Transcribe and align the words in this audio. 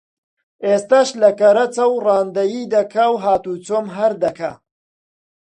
ئێستەش 0.65 1.09
لە 1.21 1.29
کەرەجە 1.39 1.85
و 1.89 1.93
ڕانندەیی 2.05 2.69
دەکا 2.75 3.05
و 3.11 3.15
هاتوچۆم 3.23 3.85
هەر 3.97 4.13
دەکا 4.23 4.51